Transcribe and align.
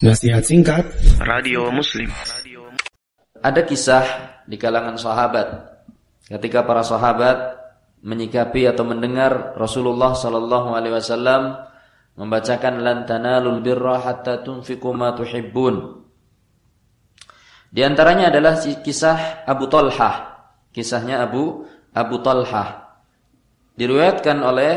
Nasihat 0.00 0.40
singkat 0.40 0.88
Radio 1.20 1.68
Muslim 1.68 2.08
Ada 3.44 3.68
kisah 3.68 4.04
di 4.48 4.56
kalangan 4.56 4.96
sahabat 4.96 5.76
ketika 6.24 6.64
para 6.64 6.80
sahabat 6.80 7.60
menyikapi 8.00 8.64
atau 8.64 8.88
mendengar 8.88 9.52
Rasulullah 9.60 10.16
sallallahu 10.16 10.72
alaihi 10.72 10.96
wasallam 10.96 11.52
membacakan 12.16 12.80
lan 12.80 13.04
tanalul 13.04 13.60
birra 13.60 14.00
hatta 14.00 14.40
tunfiqu 14.40 14.88
ma 14.96 15.12
tuhibbun. 15.12 16.00
Di 17.68 17.84
antaranya 17.84 18.32
adalah 18.32 18.56
kisah 18.56 19.44
Abu 19.44 19.68
Talhah. 19.68 20.48
Kisahnya 20.72 21.28
Abu 21.28 21.68
Abu 21.92 22.24
Talhah. 22.24 22.88
Diriwayatkan 23.76 24.40
oleh 24.40 24.72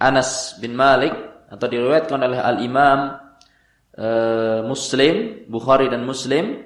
Anas 0.00 0.56
bin 0.64 0.72
Malik 0.72 1.12
atau 1.52 1.68
diriwayatkan 1.68 2.18
oleh 2.24 2.40
Al-Imam 2.40 3.21
Eh, 3.92 4.60
Muslim, 4.64 5.44
Bukhari 5.52 5.92
dan 5.92 6.08
Muslim 6.08 6.64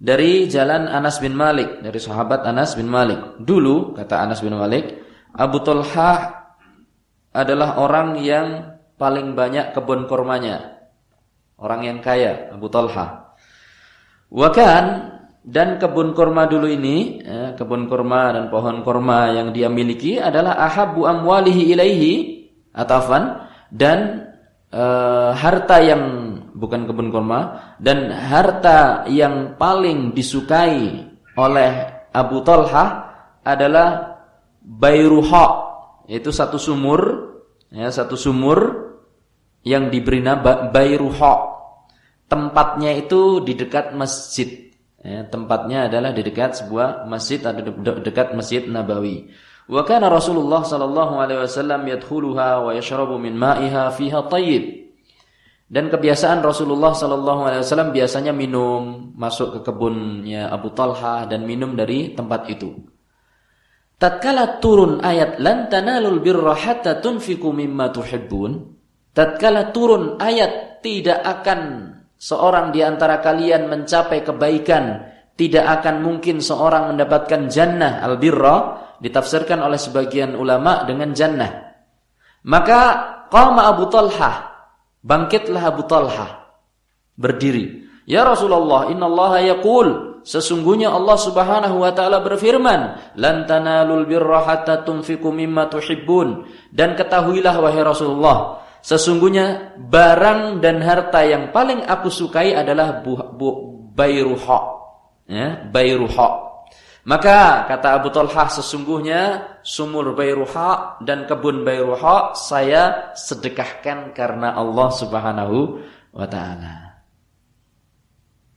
dari 0.00 0.48
jalan 0.48 0.88
Anas 0.88 1.20
bin 1.20 1.36
Malik, 1.36 1.84
dari 1.84 2.00
sahabat 2.00 2.48
Anas 2.48 2.72
bin 2.80 2.88
Malik. 2.88 3.44
Dulu 3.44 3.92
kata 3.92 4.24
Anas 4.24 4.40
bin 4.40 4.56
Malik, 4.56 5.04
Abu 5.36 5.60
Talha 5.60 6.32
adalah 7.28 7.76
orang 7.76 8.24
yang 8.24 8.72
paling 8.96 9.36
banyak 9.36 9.76
kebun 9.76 10.08
kurmanya. 10.08 10.88
Orang 11.60 11.84
yang 11.84 12.00
kaya, 12.00 12.56
Abu 12.56 12.72
Talha. 12.72 13.36
Wakan 14.32 14.84
dan 15.44 15.76
kebun 15.76 16.16
kurma 16.16 16.48
dulu 16.48 16.72
ini, 16.72 17.20
ya, 17.20 17.52
kebun 17.52 17.84
kurma 17.84 18.32
dan 18.32 18.48
pohon 18.48 18.80
kurma 18.80 19.28
yang 19.28 19.52
dia 19.52 19.68
miliki 19.68 20.16
adalah 20.16 20.56
ahabbu 20.56 21.04
amwalihi 21.04 21.76
ilaihi 21.76 22.12
atafan 22.72 23.44
dan 23.68 24.24
uh, 24.74 25.30
harta 25.32 25.78
yang 25.80 26.02
bukan 26.54 26.86
kebun 26.86 27.10
kurma 27.10 27.74
dan 27.82 28.08
harta 28.14 29.04
yang 29.10 29.58
paling 29.58 30.14
disukai 30.14 31.10
oleh 31.34 31.70
Abu 32.14 32.40
Talha 32.46 33.10
adalah 33.42 34.16
Bayruha 34.64 35.46
yaitu 36.06 36.30
satu 36.30 36.56
sumur 36.56 37.34
ya 37.68 37.90
satu 37.90 38.14
sumur 38.14 38.88
yang 39.66 39.90
diberi 39.90 40.22
nama 40.22 40.70
Bayruha 40.70 41.34
tempatnya 42.30 42.94
itu 42.96 43.42
di 43.42 43.58
dekat 43.58 43.92
masjid 43.92 44.72
ya, 45.02 45.26
tempatnya 45.26 45.90
adalah 45.90 46.14
di 46.14 46.22
dekat 46.22 46.64
sebuah 46.64 47.04
masjid 47.10 47.42
atau 47.42 47.60
dekat 48.00 48.32
Masjid 48.32 48.64
Nabawi 48.64 49.28
Wa 49.64 49.80
Rasulullah 49.88 50.60
sallallahu 50.60 51.16
alaihi 51.16 51.40
wasallam 51.40 51.88
yadkhuluha 51.88 52.68
wa 52.68 52.70
yashrabu 52.76 53.16
min 53.16 53.32
ma'iha 53.32 53.88
fiha 53.96 54.28
tayyib. 54.28 54.83
Dan 55.64 55.88
kebiasaan 55.88 56.44
Rasulullah 56.44 56.92
wasallam 56.92 57.90
biasanya 57.90 58.36
minum 58.36 59.10
masuk 59.16 59.58
ke 59.58 59.60
kebunnya 59.64 60.52
Abu 60.52 60.70
Talha 60.76 61.24
dan 61.24 61.48
minum 61.48 61.72
dari 61.72 62.12
tempat 62.12 62.52
itu. 62.52 62.94
Tatkala 63.96 64.60
turun 64.60 65.00
ayat 65.00 65.40
lan 65.40 65.72
tanalul 65.72 66.20
birra 66.20 66.52
hatta 66.52 67.00
mimma 67.00 67.88
tuhibbun, 67.94 68.52
tatkala 69.16 69.72
turun 69.72 70.20
ayat 70.20 70.84
tidak 70.84 71.24
akan 71.24 71.60
seorang 72.20 72.68
di 72.68 72.84
antara 72.84 73.24
kalian 73.24 73.64
mencapai 73.72 74.20
kebaikan, 74.20 75.08
tidak 75.34 75.80
akan 75.80 76.04
mungkin 76.04 76.44
seorang 76.44 76.92
mendapatkan 76.92 77.48
jannah 77.48 78.04
al-birra, 78.04 78.84
ditafsirkan 79.00 79.64
oleh 79.64 79.80
sebagian 79.80 80.36
ulama 80.36 80.84
dengan 80.84 81.16
jannah. 81.16 81.72
Maka 82.44 82.80
qama 83.32 83.72
Abu 83.72 83.88
Talha, 83.88 84.53
bangkitlah 85.04 85.60
Abu 85.60 85.84
Talha, 85.84 86.48
berdiri. 87.14 87.84
Ya 88.08 88.24
Rasulullah, 88.24 88.88
innallaha 88.88 89.40
yaqul, 89.44 90.20
sesungguhnya 90.24 90.92
Allah 90.92 91.16
Subhanahu 91.20 91.84
wa 91.84 91.92
taala 91.92 92.20
berfirman, 92.24 93.12
"Lan 93.20 93.44
tanalul 93.44 94.08
birra 94.08 94.44
hatta 94.44 94.84
tunfiqu 94.84 95.28
mimma 95.28 95.68
tuhibbun." 95.68 96.48
Dan 96.72 96.96
ketahuilah 96.96 97.54
wahai 97.60 97.80
Rasulullah, 97.84 98.60
sesungguhnya 98.84 99.76
barang 99.76 100.60
dan 100.60 100.84
harta 100.84 101.24
yang 101.24 101.52
paling 101.52 101.84
aku 101.84 102.12
sukai 102.12 102.52
adalah 102.52 103.00
bayruha. 103.96 104.60
Ya. 105.24 105.64
Maka 107.04 107.68
kata 107.68 108.00
Abu 108.00 108.08
Talha 108.08 108.48
sesungguhnya 108.48 109.52
sumur 109.60 110.16
Bayruha 110.16 110.96
dan 111.04 111.28
kebun 111.28 111.60
Bayruha 111.60 112.32
saya 112.32 113.12
sedekahkan 113.12 114.16
karena 114.16 114.56
Allah 114.56 114.88
Subhanahu 114.88 115.84
wa 116.16 116.24
taala. 116.24 117.04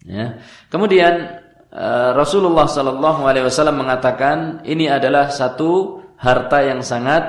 Ya. 0.08 0.40
Kemudian 0.72 1.44
eh, 1.76 2.12
Rasulullah 2.16 2.72
sallallahu 2.72 3.28
alaihi 3.28 3.44
wasallam 3.52 3.84
mengatakan 3.84 4.64
ini 4.64 4.88
adalah 4.88 5.28
satu 5.28 6.00
harta 6.16 6.64
yang 6.64 6.80
sangat 6.80 7.28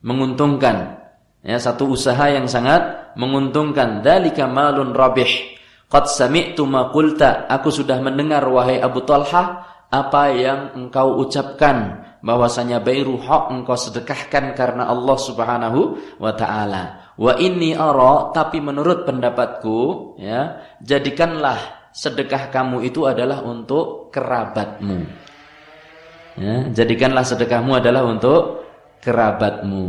menguntungkan. 0.00 1.04
Ya, 1.44 1.56
satu 1.56 1.92
usaha 1.92 2.32
yang 2.32 2.48
sangat 2.48 3.12
menguntungkan. 3.16 4.00
Dzalika 4.00 4.48
malun 4.48 4.96
rabih. 4.96 5.56
Qad 5.88 6.08
sami'tu 6.08 6.64
ma 6.64 6.88
qulta. 6.92 7.48
Aku 7.48 7.68
sudah 7.72 8.00
mendengar 8.00 8.44
wahai 8.48 8.80
Abu 8.80 9.04
Talha 9.04 9.69
apa 9.90 10.30
yang 10.30 10.60
engkau 10.78 11.18
ucapkan 11.18 12.06
bahwasanya 12.22 12.78
bairu 12.78 13.18
hak 13.18 13.50
engkau 13.50 13.74
sedekahkan 13.74 14.54
karena 14.54 14.86
Allah 14.86 15.18
Subhanahu 15.18 15.80
wa 16.22 16.32
taala. 16.38 17.12
Wa 17.18 17.36
inni 17.36 17.74
ara 17.74 18.30
tapi 18.30 18.62
menurut 18.62 19.04
pendapatku 19.04 20.14
ya, 20.22 20.62
jadikanlah 20.80 21.90
sedekah 21.90 22.54
kamu 22.54 22.86
itu 22.86 23.04
adalah 23.04 23.42
untuk 23.42 24.14
kerabatmu. 24.14 24.98
Ya, 26.38 26.70
jadikanlah 26.70 27.26
sedekahmu 27.26 27.82
adalah 27.82 28.06
untuk 28.06 28.62
kerabatmu. 29.02 29.84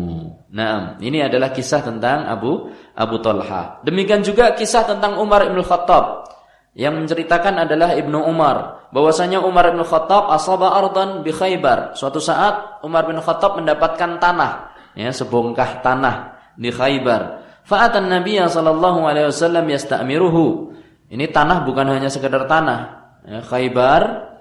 Nah, 0.51 0.99
ini 0.99 1.23
adalah 1.23 1.53
kisah 1.53 1.85
tentang 1.85 2.27
Abu 2.27 2.73
Abu 2.97 3.21
Talha. 3.23 3.79
Demikian 3.85 4.25
juga 4.25 4.51
kisah 4.57 4.83
tentang 4.83 5.21
Umar 5.21 5.47
bin 5.47 5.61
Khattab 5.63 6.30
yang 6.71 6.95
menceritakan 6.95 7.67
adalah 7.67 7.95
Ibnu 7.99 8.15
Umar 8.31 8.87
bahwasanya 8.95 9.43
Umar 9.43 9.75
bin 9.75 9.83
Khattab 9.83 10.31
asaba 10.31 10.71
ardan 10.79 11.23
bi 11.23 11.35
Khaybar. 11.35 11.99
Suatu 11.99 12.23
saat 12.23 12.79
Umar 12.83 13.07
bin 13.07 13.19
Khattab 13.19 13.59
mendapatkan 13.59 14.19
tanah, 14.19 14.71
ya, 14.95 15.11
sebongkah 15.11 15.83
tanah 15.83 16.39
di 16.55 16.71
Khaybar. 16.71 17.43
Fa'atan 17.67 18.07
Nabi 18.07 18.39
sallallahu 18.39 19.03
alaihi 19.03 19.27
wasallam 19.27 19.67
yasta'miruhu. 19.67 20.75
Ini 21.11 21.27
tanah 21.27 21.67
bukan 21.67 21.91
hanya 21.91 22.07
sekedar 22.07 22.47
tanah. 22.47 22.79
Ya, 23.27 23.39
Khaybar 23.43 24.31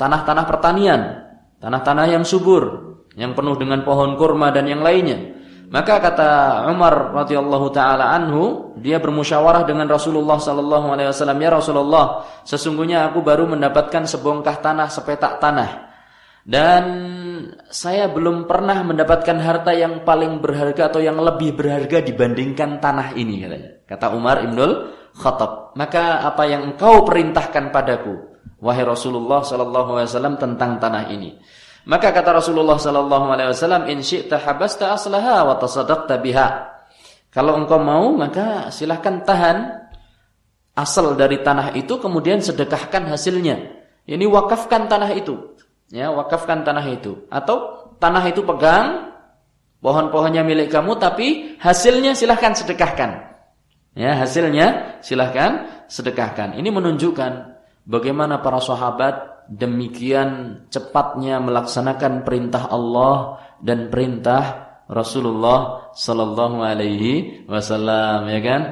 tanah-tanah 0.00 0.44
pertanian, 0.48 1.00
tanah-tanah 1.60 2.06
yang 2.16 2.24
subur, 2.24 2.96
yang 3.12 3.36
penuh 3.36 3.54
dengan 3.60 3.84
pohon 3.84 4.16
kurma 4.16 4.50
dan 4.50 4.66
yang 4.66 4.80
lainnya. 4.80 5.41
Maka 5.72 6.04
kata 6.04 6.30
Umar 6.68 7.16
radhiyallahu 7.24 7.72
taala 7.72 8.12
anhu, 8.12 8.76
dia 8.76 9.00
bermusyawarah 9.00 9.64
dengan 9.64 9.88
Rasulullah 9.88 10.36
sallallahu 10.36 10.92
alaihi 10.92 11.08
wasallam, 11.08 11.40
"Ya 11.40 11.48
Rasulullah, 11.48 12.28
sesungguhnya 12.44 13.08
aku 13.08 13.24
baru 13.24 13.48
mendapatkan 13.48 14.04
sebongkah 14.04 14.60
tanah, 14.60 14.92
sepetak 14.92 15.40
tanah. 15.40 15.88
Dan 16.44 16.84
saya 17.72 18.12
belum 18.12 18.44
pernah 18.44 18.84
mendapatkan 18.84 19.40
harta 19.40 19.72
yang 19.72 20.04
paling 20.04 20.44
berharga 20.44 20.92
atau 20.92 21.00
yang 21.00 21.16
lebih 21.16 21.56
berharga 21.56 22.04
dibandingkan 22.04 22.76
tanah 22.76 23.16
ini," 23.16 23.40
katanya. 23.40 23.70
Kata 23.88 24.12
Umar 24.12 24.44
Ibnul 24.44 24.72
Khattab. 25.16 25.72
"Maka 25.80 26.20
apa 26.20 26.52
yang 26.52 26.76
engkau 26.76 27.00
perintahkan 27.08 27.72
padaku, 27.72 28.12
wahai 28.60 28.84
Rasulullah 28.84 29.40
sallallahu 29.40 29.96
alaihi 29.96 30.08
wasallam 30.12 30.36
tentang 30.36 30.76
tanah 30.76 31.08
ini?" 31.08 31.40
Maka 31.82 32.14
kata 32.14 32.38
Rasulullah 32.38 32.78
sallallahu 32.78 33.26
alaihi 33.34 33.50
wasallam, 33.50 33.90
"In 33.90 34.06
syi'ta 34.06 34.38
habasta 34.38 34.94
aslaha 34.94 35.42
wa 35.42 35.58
tasaddaqta 35.58 36.22
biha." 36.22 36.48
Kalau 37.32 37.58
engkau 37.58 37.80
mau, 37.80 38.12
maka 38.14 38.68
silahkan 38.68 39.24
tahan 39.24 39.56
asal 40.76 41.16
dari 41.16 41.40
tanah 41.40 41.74
itu 41.74 41.98
kemudian 41.98 42.38
sedekahkan 42.38 43.08
hasilnya. 43.08 43.82
Ini 44.04 44.24
wakafkan 44.28 44.86
tanah 44.86 45.10
itu. 45.16 45.56
Ya, 45.88 46.12
wakafkan 46.12 46.64
tanah 46.64 46.86
itu. 46.92 47.24
Atau 47.32 47.88
tanah 47.96 48.24
itu 48.28 48.44
pegang, 48.44 49.12
pohon-pohonnya 49.82 50.44
milik 50.44 50.70
kamu 50.70 50.96
tapi 51.00 51.56
hasilnya 51.58 52.14
silahkan 52.14 52.54
sedekahkan. 52.54 53.10
Ya, 53.92 54.16
hasilnya 54.16 55.00
silahkan 55.04 55.84
sedekahkan. 55.88 56.56
Ini 56.56 56.68
menunjukkan 56.68 57.32
bagaimana 57.84 58.40
para 58.40 58.60
sahabat 58.60 59.31
demikian 59.48 60.62
cepatnya 60.68 61.42
melaksanakan 61.42 62.22
perintah 62.22 62.68
Allah 62.70 63.42
dan 63.62 63.88
perintah 63.88 64.74
Rasulullah 64.90 65.90
sallallahu 65.94 66.62
alaihi 66.62 67.46
wasallam 67.48 68.28
ya 68.28 68.40
kan? 68.42 68.62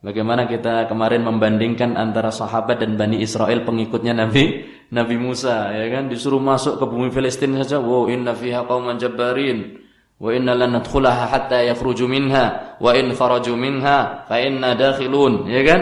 Bagaimana 0.00 0.48
kita 0.48 0.88
kemarin 0.88 1.28
membandingkan 1.28 1.92
antara 1.92 2.32
sahabat 2.32 2.80
dan 2.80 2.96
Bani 2.96 3.20
Israel 3.20 3.68
pengikutnya 3.68 4.16
Nabi 4.16 4.64
Nabi 4.88 5.16
Musa 5.20 5.70
ya 5.76 5.86
kan? 5.92 6.08
Disuruh 6.08 6.40
masuk 6.40 6.80
ke 6.80 6.84
bumi 6.88 7.12
Palestina 7.12 7.60
saja 7.60 7.78
wow 7.78 8.08
inna 8.08 8.32
fiha 8.32 8.64
qauman 8.64 8.96
jabbarin 8.96 9.80
wa 10.20 10.30
inna 10.36 10.52
lan 10.52 10.76
nadkhulaha 10.76 11.32
hatta 11.32 11.64
yakhruju 11.64 12.04
minha 12.04 12.76
wa 12.76 12.92
in 12.92 13.08
kharaju 13.16 13.56
minha 13.56 14.28
fa 14.28 14.36
inna 14.36 14.76
dakhilun 14.76 15.48
ya 15.48 15.64
kan 15.64 15.80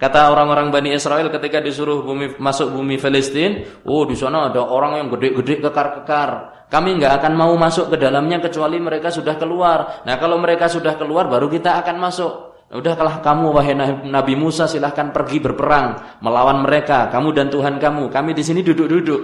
Kata 0.00 0.32
orang-orang 0.32 0.72
Bani 0.72 0.96
Israel 0.96 1.28
ketika 1.28 1.60
disuruh 1.60 2.00
bumi, 2.00 2.40
masuk 2.40 2.72
bumi 2.72 2.96
Palestina, 2.96 3.84
oh 3.84 4.08
di 4.08 4.16
sana 4.16 4.48
ada 4.48 4.64
orang 4.64 4.96
yang 4.96 5.08
gede-gede 5.12 5.60
kekar-kekar. 5.60 6.56
Kami 6.72 6.96
nggak 6.96 7.20
akan 7.20 7.32
mau 7.36 7.52
masuk 7.60 7.92
ke 7.92 8.00
dalamnya 8.00 8.40
kecuali 8.40 8.80
mereka 8.80 9.12
sudah 9.12 9.36
keluar. 9.36 10.00
Nah 10.08 10.16
kalau 10.16 10.40
mereka 10.40 10.72
sudah 10.72 10.96
keluar 10.96 11.28
baru 11.28 11.52
kita 11.52 11.84
akan 11.84 12.00
masuk. 12.00 12.32
Udah 12.70 12.94
kalah 12.96 13.20
kamu 13.20 13.50
wahai 13.50 13.74
Nabi 14.08 14.38
Musa 14.38 14.64
silahkan 14.64 15.12
pergi 15.12 15.36
berperang 15.42 16.16
melawan 16.24 16.64
mereka. 16.64 17.12
Kamu 17.12 17.36
dan 17.36 17.52
Tuhan 17.52 17.76
kamu. 17.76 18.08
Kami 18.08 18.30
di 18.32 18.40
sini 18.40 18.64
duduk-duduk. 18.64 19.22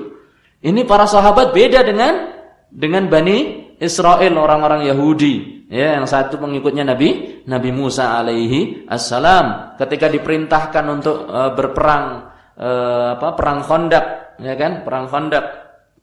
Ini 0.60 0.84
para 0.84 1.08
sahabat 1.08 1.56
beda 1.56 1.86
dengan 1.86 2.36
dengan 2.68 3.08
Bani 3.08 3.64
Israel 3.78 4.34
orang-orang 4.36 4.88
Yahudi 4.90 5.64
ya 5.70 5.98
yang 5.98 6.06
satu 6.06 6.38
pengikutnya 6.40 6.86
Nabi 6.86 7.35
Nabi 7.46 7.70
Musa 7.70 8.18
alaihi 8.18 8.86
assalam 8.90 9.78
ketika 9.78 10.10
diperintahkan 10.10 10.84
untuk 10.90 11.16
uh, 11.30 11.54
berperang 11.54 12.30
uh, 12.58 13.14
apa 13.14 13.28
perang 13.38 13.62
Khandaq 13.62 14.06
ya 14.42 14.54
kan? 14.58 14.82
Perang 14.82 15.06
Khandaq 15.06 15.46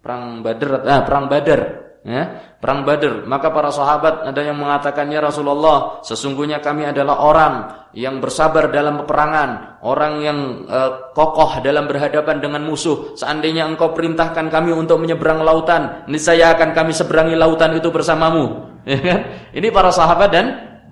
perang 0.04 0.44
Badar 0.44 0.72
ah, 0.84 1.02
perang 1.08 1.26
Badar 1.32 1.62
ya 2.04 2.24
perang 2.60 2.84
Badar 2.84 3.24
maka 3.24 3.48
para 3.56 3.72
sahabat 3.72 4.28
ada 4.28 4.42
yang 4.44 4.60
mengatakannya 4.60 5.24
Rasulullah 5.24 6.04
sesungguhnya 6.04 6.60
kami 6.60 6.92
adalah 6.92 7.24
orang 7.24 7.54
yang 7.96 8.20
bersabar 8.20 8.68
dalam 8.68 9.00
peperangan 9.06 9.80
orang 9.86 10.14
yang 10.20 10.40
uh, 10.66 11.14
kokoh 11.14 11.62
dalam 11.62 11.86
berhadapan 11.86 12.42
dengan 12.42 12.66
musuh. 12.66 13.14
Seandainya 13.14 13.70
engkau 13.70 13.94
perintahkan 13.94 14.50
kami 14.50 14.74
untuk 14.74 14.98
menyeberang 14.98 15.46
lautan 15.46 16.08
niscaya 16.10 16.58
akan 16.58 16.74
kami 16.74 16.92
seberangi 16.92 17.38
lautan 17.38 17.78
itu 17.78 17.94
bersamamu. 17.94 18.74
Ya 18.84 19.00
kan? 19.00 19.20
Ini 19.56 19.72
para 19.72 19.96
sahabat 19.96 20.28
dan 20.36 20.46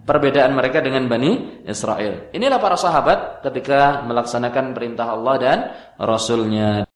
perbedaan 0.04 0.52
mereka 0.54 0.82
dengan 0.84 1.08
Bani 1.08 1.64
Israel. 1.66 2.34
Inilah 2.34 2.60
para 2.60 2.76
sahabat 2.76 3.46
ketika 3.46 4.04
melaksanakan 4.06 4.74
perintah 4.76 5.08
Allah 5.14 5.36
dan 5.40 5.58
Rasulnya 5.98 6.91